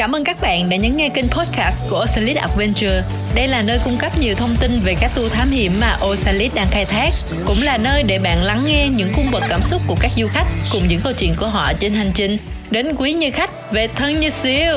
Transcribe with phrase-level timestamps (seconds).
[0.00, 3.02] Cảm ơn các bạn đã nhấn nghe kênh podcast của Osalit Adventure.
[3.34, 6.54] Đây là nơi cung cấp nhiều thông tin về các tour thám hiểm mà Osalit
[6.54, 7.10] đang khai thác,
[7.46, 10.26] cũng là nơi để bạn lắng nghe những cung bậc cảm xúc của các du
[10.26, 12.36] khách cùng những câu chuyện của họ trên hành trình
[12.70, 14.76] đến quý như khách về thân như siêu.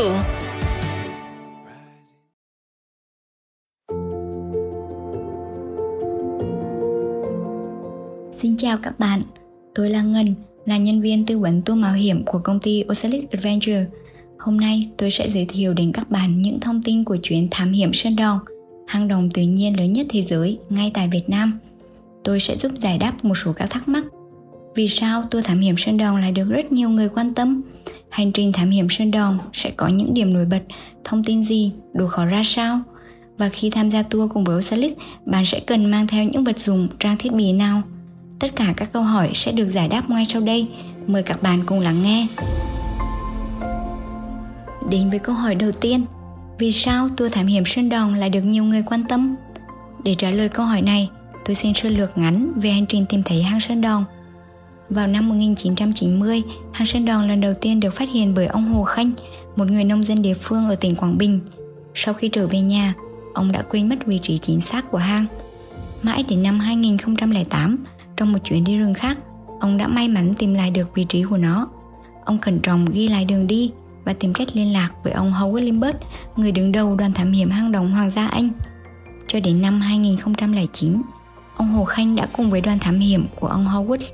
[8.41, 9.21] Xin chào các bạn,
[9.75, 10.35] tôi là Ngân,
[10.65, 13.85] là nhân viên tư vấn tour mạo hiểm của công ty Osalit Adventure.
[14.43, 17.71] Hôm nay tôi sẽ giới thiệu đến các bạn những thông tin của chuyến thám
[17.71, 18.39] hiểm Sơn Đòn,
[18.87, 21.59] hang động tự nhiên lớn nhất thế giới ngay tại Việt Nam.
[22.23, 24.03] Tôi sẽ giúp giải đáp một số các thắc mắc.
[24.75, 27.61] Vì sao tour thám hiểm Sơn Đòn lại được rất nhiều người quan tâm?
[28.09, 30.61] Hành trình thám hiểm Sơn Đòn sẽ có những điểm nổi bật,
[31.03, 32.81] thông tin gì, độ khó ra sao?
[33.37, 34.93] Và khi tham gia tour cùng với Osalit,
[35.25, 37.81] bạn sẽ cần mang theo những vật dụng, trang thiết bị nào?
[38.39, 40.67] Tất cả các câu hỏi sẽ được giải đáp ngay sau đây.
[41.07, 42.27] Mời các bạn cùng lắng nghe.
[44.89, 46.05] Đến với câu hỏi đầu tiên,
[46.59, 49.35] vì sao tour thám hiểm Sơn Đòn lại được nhiều người quan tâm?
[50.03, 51.09] Để trả lời câu hỏi này,
[51.45, 54.03] tôi xin sơ lược ngắn về hành trình tìm thấy hang Sơn Đòn.
[54.89, 58.83] Vào năm 1990, hang Sơn Đòn lần đầu tiên được phát hiện bởi ông Hồ
[58.83, 59.11] Khanh,
[59.55, 61.39] một người nông dân địa phương ở tỉnh Quảng Bình.
[61.95, 62.93] Sau khi trở về nhà,
[63.33, 65.25] ông đã quên mất vị trí chính xác của hang.
[66.01, 67.83] Mãi đến năm 2008,
[68.17, 69.19] trong một chuyến đi rừng khác,
[69.59, 71.67] ông đã may mắn tìm lại được vị trí của nó.
[72.25, 73.71] Ông cẩn trọng ghi lại đường đi
[74.05, 75.97] và tìm cách liên lạc với ông Howard Limbert,
[76.35, 78.49] người đứng đầu đoàn thám hiểm hang động Hoàng gia Anh.
[79.27, 81.01] Cho đến năm 2009,
[81.55, 84.05] ông Hồ Khanh đã cùng với đoàn thám hiểm của ông Howard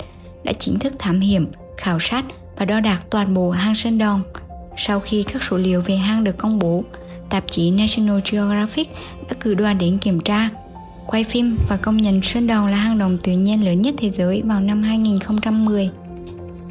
[0.44, 2.26] đã chính thức thám hiểm, khảo sát
[2.58, 4.22] và đo đạc toàn bộ hang Sơn Đòn.
[4.78, 6.84] Sau khi các số liệu về hang được công bố,
[7.30, 8.90] tạp chí National Geographic
[9.30, 10.50] đã cử đoàn đến kiểm tra,
[11.08, 14.10] quay phim và công nhận Sơn Đòn là hang động tự nhiên lớn nhất thế
[14.10, 15.90] giới vào năm 2010.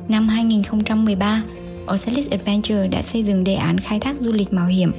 [0.08, 1.42] Năm 2013,
[1.88, 4.92] Ocelis Adventure đã xây dựng đề án khai thác du lịch mạo hiểm,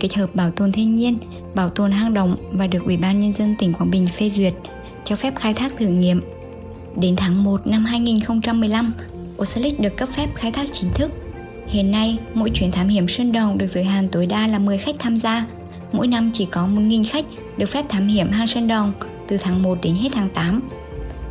[0.00, 1.18] kết hợp bảo tồn thiên nhiên,
[1.54, 4.54] bảo tồn hang động và được Ủy ban Nhân dân tỉnh Quảng Bình phê duyệt,
[5.04, 6.20] cho phép khai thác thử nghiệm.
[6.96, 8.92] Đến tháng 1 năm 2015,
[9.38, 11.10] Ocelis được cấp phép khai thác chính thức.
[11.66, 14.78] Hiện nay, mỗi chuyến thám hiểm Sơn Đồng được giới hạn tối đa là 10
[14.78, 15.46] khách tham gia.
[15.92, 17.24] Mỗi năm chỉ có 1.000 khách
[17.56, 18.92] được phép thám hiểm hang Sơn Đồng
[19.28, 20.60] từ tháng 1 đến hết tháng 8.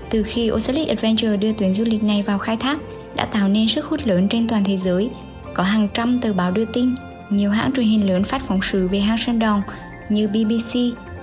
[0.09, 2.77] Từ khi Ocelis Adventure đưa tuyến du lịch này vào khai thác,
[3.15, 5.09] đã tạo nên sức hút lớn trên toàn thế giới.
[5.53, 6.95] Có hàng trăm tờ báo đưa tin,
[7.29, 9.61] nhiều hãng truyền hình lớn phát phóng sự về hang Sơn đòn
[10.09, 10.73] như BBC,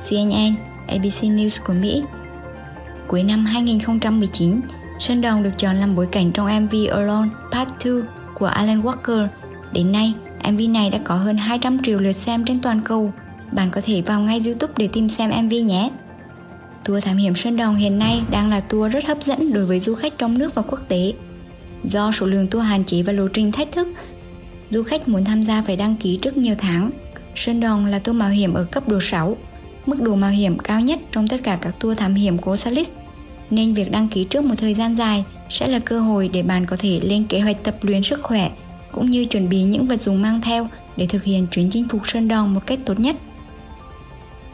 [0.09, 0.55] CNN,
[0.89, 2.03] ABC News của Mỹ.
[3.09, 4.61] Cuối năm 2019,
[4.99, 7.95] Sơn Đòn được chọn làm bối cảnh trong MV Alone Part 2
[8.35, 9.29] của Alan Walker.
[9.73, 10.15] Đến nay,
[10.51, 13.13] MV này đã có hơn 200 triệu lượt xem trên toàn cầu.
[13.53, 15.91] Bạn có thể vào ngay YouTube để tìm xem MV nhé.
[16.85, 19.81] Tour thám hiểm Sơn Đồng hiện nay đang là tour rất hấp dẫn đối với
[19.81, 21.13] du khách trong nước và quốc tế.
[21.85, 23.89] Do số lượng tour hạn chế và lộ trình thách thức,
[24.71, 26.91] du khách muốn tham gia phải đăng ký trước nhiều tháng.
[27.37, 29.37] Sơn Đòn là tour mạo hiểm ở cấp độ 6,
[29.87, 32.89] mức độ mạo hiểm cao nhất trong tất cả các tour thám hiểm của Salis.
[33.51, 36.67] Nên việc đăng ký trước một thời gian dài sẽ là cơ hội để bạn
[36.67, 38.51] có thể lên kế hoạch tập luyện sức khỏe
[38.93, 42.07] cũng như chuẩn bị những vật dụng mang theo để thực hiện chuyến chinh phục
[42.07, 43.17] Sơn Đòn một cách tốt nhất.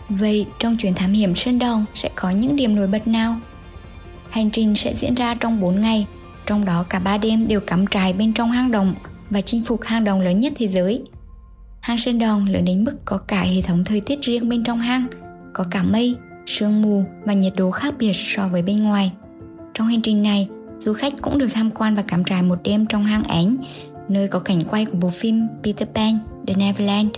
[0.08, 3.40] Vậy trong chuyến thám hiểm Sơn Đòn sẽ có những điểm nổi bật nào?
[4.30, 6.06] Hành trình sẽ diễn ra trong 4 ngày
[6.48, 8.94] trong đó cả ba đêm đều cắm trại bên trong hang động
[9.30, 11.02] và chinh phục hang động lớn nhất thế giới.
[11.80, 14.78] Hang Sơn Đòn lớn đến mức có cả hệ thống thời tiết riêng bên trong
[14.78, 15.06] hang,
[15.52, 16.16] có cả mây,
[16.46, 19.12] sương mù và nhiệt độ khác biệt so với bên ngoài.
[19.74, 20.48] Trong hành trình này,
[20.78, 23.56] du khách cũng được tham quan và cắm trại một đêm trong hang ảnh
[24.08, 27.10] nơi có cảnh quay của bộ phim Peter Pan, The Neverland.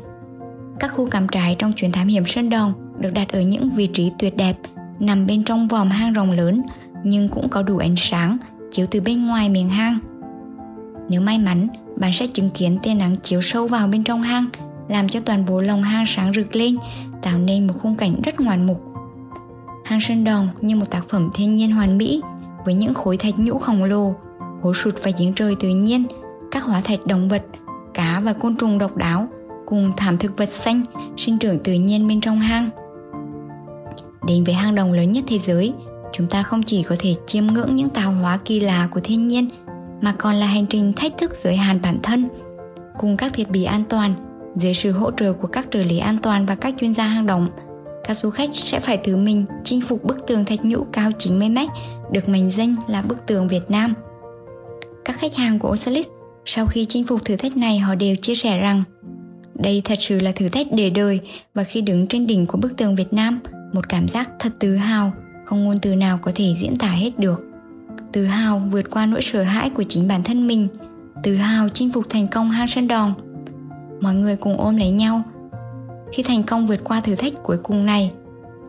[0.80, 3.86] Các khu cắm trại trong chuyến thám hiểm Sơn Đòn được đặt ở những vị
[3.86, 4.56] trí tuyệt đẹp,
[5.00, 6.62] nằm bên trong vòm hang rộng lớn
[7.04, 8.38] nhưng cũng có đủ ánh sáng
[8.70, 9.98] chiếu từ bên ngoài miệng hang.
[11.08, 14.47] Nếu may mắn, bạn sẽ chứng kiến tia nắng chiếu sâu vào bên trong hang,
[14.88, 16.76] làm cho toàn bộ lòng hang sáng rực lên,
[17.22, 18.83] tạo nên một khung cảnh rất ngoạn mục.
[19.84, 22.22] Hang Sơn Đồng như một tác phẩm thiên nhiên hoàn mỹ,
[22.65, 24.15] với những khối thạch nhũ khổng lồ,
[24.62, 26.04] hố sụt và giếng trời tự nhiên,
[26.50, 27.42] các hóa thạch động vật,
[27.95, 29.28] cá và côn trùng độc đáo,
[29.66, 30.83] cùng thảm thực vật xanh
[31.16, 32.71] sinh trưởng tự nhiên bên trong hang.
[34.27, 35.72] Đến với hang động lớn nhất thế giới,
[36.12, 39.28] chúng ta không chỉ có thể chiêm ngưỡng những tạo hóa kỳ lạ của thiên
[39.28, 39.48] nhiên
[40.01, 42.28] mà còn là hành trình thách thức giới hạn bản thân
[42.98, 44.15] cùng các thiết bị an toàn
[44.54, 47.27] dưới sự hỗ trợ của các trợ lý an toàn và các chuyên gia hang
[47.27, 47.48] động
[48.04, 51.48] các du khách sẽ phải tự mình chinh phục bức tường thạch nhũ cao 90
[51.48, 51.68] mét
[52.12, 53.95] được mệnh danh là bức tường Việt Nam.
[55.04, 56.07] Các khách hàng của Osalis
[56.45, 58.83] sau khi chinh phục thử thách này họ đều chia sẻ rằng
[59.54, 61.21] đây thật sự là thử thách để đời
[61.54, 63.41] và khi đứng trên đỉnh của bức tường Việt Nam,
[63.72, 65.12] một cảm giác thật tự hào
[65.50, 67.42] không ngôn từ nào có thể diễn tả hết được
[68.12, 70.68] tự hào vượt qua nỗi sợ hãi của chính bản thân mình
[71.22, 73.12] tự hào chinh phục thành công hang sơn đòn
[74.00, 75.22] mọi người cùng ôm lấy nhau.
[76.12, 78.12] Khi thành công vượt qua thử thách cuối cùng này,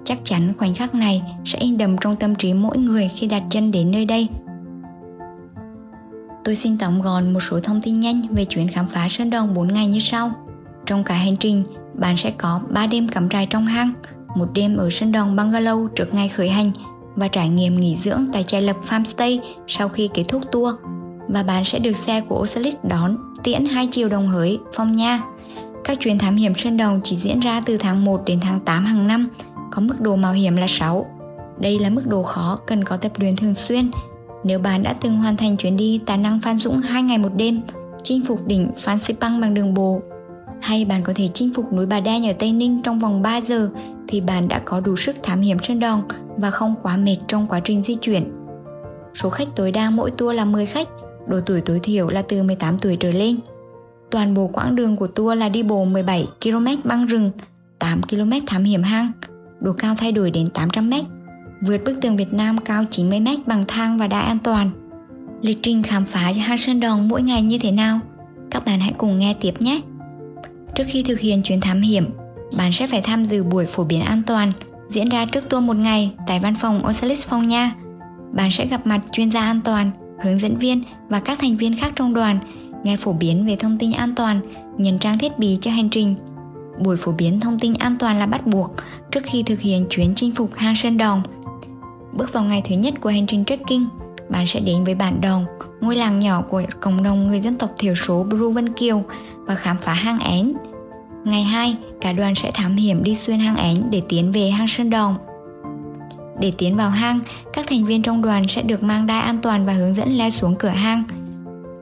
[0.04, 3.44] chắc chắn khoảnh khắc này sẽ in đậm trong tâm trí mỗi người khi đặt
[3.50, 4.28] chân đến nơi đây.
[6.44, 9.54] Tôi xin tóm gọn một số thông tin nhanh về chuyến khám phá Sơn đòn
[9.54, 10.32] 4 ngày như sau.
[10.86, 11.64] Trong cả hành trình,
[11.94, 13.94] bạn sẽ có 3 đêm cắm trại trong hang,
[14.36, 16.72] một đêm ở sân Đồng Bungalow trước ngày khởi hành
[17.16, 20.76] và trải nghiệm nghỉ dưỡng tại trại lập Farmstay sau khi kết thúc tour
[21.28, 25.22] và bạn sẽ được xe của Osalis đón tiễn hai chiều đồng hới, phong nha.
[25.84, 28.86] Các chuyến thám hiểm Sơn Đồng chỉ diễn ra từ tháng 1 đến tháng 8
[28.86, 29.28] hàng năm,
[29.72, 31.06] có mức độ mạo hiểm là 6.
[31.60, 33.92] Đây là mức độ khó cần có tập luyện thường xuyên.
[34.44, 37.32] Nếu bạn đã từng hoàn thành chuyến đi tài năng Phan Dũng 2 ngày một
[37.36, 37.62] đêm,
[38.04, 40.02] chinh phục đỉnh Phan Xipang bằng đường bộ,
[40.62, 43.42] hay bạn có thể chinh phục núi Bà Đen ở Tây Ninh trong vòng 3
[43.42, 43.70] giờ
[44.12, 46.02] thì bạn đã có đủ sức thám hiểm Sơn đòn
[46.38, 48.32] và không quá mệt trong quá trình di chuyển.
[49.14, 50.88] Số khách tối đa mỗi tour là 10 khách,
[51.28, 53.40] độ tuổi tối thiểu là từ 18 tuổi trở lên.
[54.12, 57.32] Toàn bộ quãng đường của tour là đi bộ 17 km băng rừng,
[57.80, 59.12] 8 km thám hiểm hang,
[59.60, 60.94] độ cao thay đổi đến 800 m,
[61.62, 64.72] vượt bức tường Việt Nam cao 90 m bằng thang và đai an toàn.
[65.42, 68.00] Lịch trình khám phá hang Sơn đòn mỗi ngày như thế nào?
[68.52, 69.82] Các bạn hãy cùng nghe tiếp nhé!
[70.76, 72.06] Trước khi thực hiện chuyến thám hiểm,
[72.58, 74.52] bạn sẽ phải tham dự buổi phổ biến an toàn
[74.90, 77.76] diễn ra trước tour một ngày tại văn phòng Osalis Phong Nha.
[78.32, 79.92] Bạn sẽ gặp mặt chuyên gia an toàn,
[80.24, 82.40] hướng dẫn viên và các thành viên khác trong đoàn,
[82.84, 84.42] nghe phổ biến về thông tin an toàn,
[84.78, 86.16] nhận trang thiết bị cho hành trình.
[86.80, 88.72] Buổi phổ biến thông tin an toàn là bắt buộc
[89.12, 91.22] trước khi thực hiện chuyến chinh phục hang Sơn Đòn.
[92.14, 93.86] Bước vào ngày thứ nhất của hành trình trekking,
[94.30, 95.46] bạn sẽ đến với bản Đòn,
[95.82, 99.04] ngôi làng nhỏ của cộng đồng người dân tộc thiểu số Bru Vân Kiều
[99.46, 100.54] và khám phá hang én.
[101.26, 104.68] Ngày 2, cả đoàn sẽ thám hiểm đi xuyên hang ánh để tiến về hang
[104.68, 105.16] Sơn Đồng.
[106.40, 107.20] Để tiến vào hang,
[107.54, 110.30] các thành viên trong đoàn sẽ được mang đai an toàn và hướng dẫn leo
[110.30, 111.04] xuống cửa hang.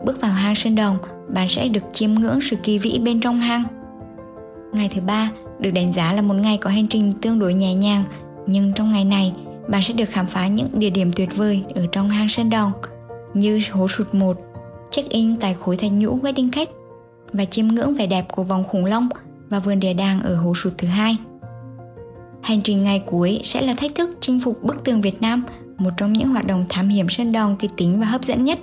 [0.06, 0.98] Bước vào hang Sơn Đồng,
[1.34, 3.64] bạn sẽ được chiêm ngưỡng sự kỳ vĩ bên trong hang.
[4.74, 7.74] Ngày thứ ba được đánh giá là một ngày có hành trình tương đối nhẹ
[7.74, 8.04] nhàng,
[8.48, 9.34] nhưng trong ngày này,
[9.68, 12.72] bạn sẽ được khám phá những địa điểm tuyệt vời ở trong hang Sơn Đồng
[13.34, 14.38] như hố sụt 1,
[14.92, 16.72] check-in tại khối thạch nhũ Wedding Cake
[17.34, 19.10] và chiêm ngưỡng vẻ đẹp của vòng khủng long
[19.50, 21.18] và vườn địa đàng ở hố sụt thứ hai.
[22.44, 25.44] Hành trình ngày cuối sẽ là thách thức chinh phục bức tường Việt Nam,
[25.78, 28.60] một trong những hoạt động thám hiểm sơn đòn kịch tính và hấp dẫn nhất.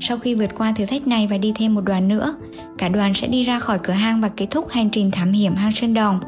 [0.00, 2.34] Sau khi vượt qua thử thách này và đi thêm một đoàn nữa,
[2.78, 5.54] cả đoàn sẽ đi ra khỏi cửa hang và kết thúc hành trình thám hiểm
[5.54, 6.20] hang Sơn đòn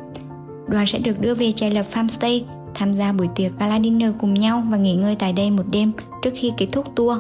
[0.69, 2.40] Đoàn sẽ được đưa về trại lập Farmstay,
[2.75, 5.93] tham gia buổi tiệc gala dinner cùng nhau và nghỉ ngơi tại đây một đêm
[6.23, 7.19] trước khi kết thúc tour.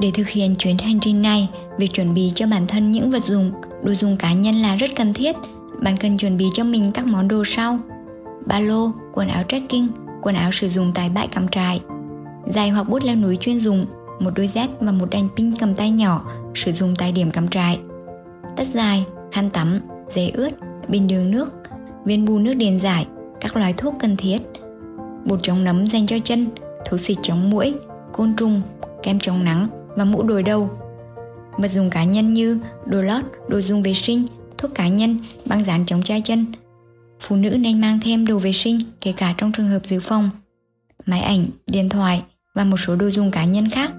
[0.00, 3.24] Để thực hiện chuyến hành trình này, việc chuẩn bị cho bản thân những vật
[3.24, 3.52] dụng,
[3.82, 5.36] đồ dùng cá nhân là rất cần thiết.
[5.82, 7.78] Bạn cần chuẩn bị cho mình các món đồ sau:
[8.46, 9.86] ba lô, quần áo trekking,
[10.22, 11.80] quần áo sử dụng tại bãi cắm trại,
[12.46, 13.86] giày hoặc bút leo núi chuyên dùng,
[14.20, 17.48] một đôi dép và một đèn pin cầm tay nhỏ sử dụng tại điểm cắm
[17.48, 17.80] trại.
[18.56, 20.50] Tất dài, khăn tắm, giày ướt,
[20.88, 21.52] bình đường nước,
[22.04, 23.06] viên bù nước điện giải,
[23.40, 24.38] các loại thuốc cần thiết,
[25.24, 26.46] bột chống nấm dành cho chân,
[26.86, 27.74] thuốc xịt chống muỗi,
[28.12, 28.62] côn trùng,
[29.02, 30.70] kem chống nắng và mũ đồi đầu.
[31.58, 34.26] Vật dụng cá nhân như đồ lót, đồ dùng vệ sinh,
[34.64, 36.46] thuốc cá nhân, băng dán chống chai chân.
[37.20, 40.30] Phụ nữ nên mang thêm đồ vệ sinh kể cả trong trường hợp dự phòng.
[41.06, 42.22] Máy ảnh, điện thoại
[42.54, 43.92] và một số đồ dùng cá nhân khác.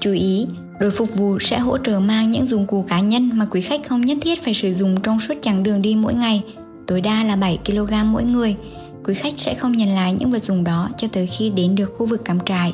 [0.00, 0.46] Chú ý,
[0.80, 3.88] đội phục vụ sẽ hỗ trợ mang những dụng cụ cá nhân mà quý khách
[3.88, 6.42] không nhất thiết phải sử dụng trong suốt chặng đường đi mỗi ngày,
[6.86, 8.56] tối đa là 7 kg mỗi người.
[9.04, 11.94] Quý khách sẽ không nhận lại những vật dụng đó cho tới khi đến được
[11.98, 12.72] khu vực cắm trại.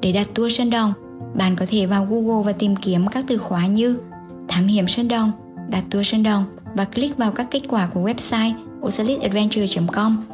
[0.00, 0.92] Để đặt tour Sơn Đồng,
[1.34, 3.96] bạn có thể vào Google và tìm kiếm các từ khóa như
[4.48, 5.32] thám hiểm Sơn Đồng,
[5.70, 6.44] đặt tour Sơn Đồng
[6.76, 8.52] và click vào các kết quả của website
[8.86, 10.24] osalitadventure.com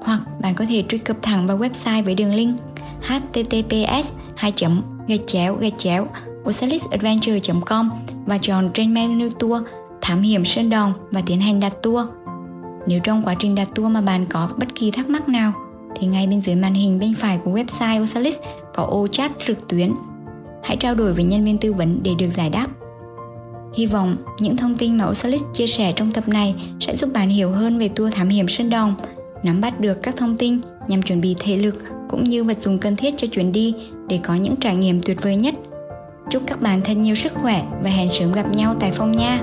[0.00, 2.56] hoặc bạn có thể truy cập thẳng vào website với đường link
[3.02, 4.52] https 2
[5.08, 6.06] gạch chéo gạch chéo
[6.48, 7.90] osalitadventure.com
[8.26, 9.62] và chọn trên menu tour,
[10.00, 12.06] thám hiểm Sơn đòn và tiến hành đặt tour.
[12.86, 15.52] Nếu trong quá trình đặt tour mà bạn có bất kỳ thắc mắc nào,
[15.96, 18.36] thì ngay bên dưới màn hình bên phải của website Osalis
[18.74, 19.92] có ô chat trực tuyến
[20.62, 22.66] hãy trao đổi với nhân viên tư vấn để được giải đáp.
[23.74, 27.28] Hy vọng những thông tin mà Osalis chia sẻ trong tập này sẽ giúp bạn
[27.28, 28.94] hiểu hơn về tour thám hiểm Sơn Đồng,
[29.42, 30.58] nắm bắt được các thông tin
[30.88, 31.74] nhằm chuẩn bị thể lực
[32.08, 33.74] cũng như vật dụng cần thiết cho chuyến đi
[34.08, 35.54] để có những trải nghiệm tuyệt vời nhất.
[36.30, 39.42] Chúc các bạn thật nhiều sức khỏe và hẹn sớm gặp nhau tại phong nha.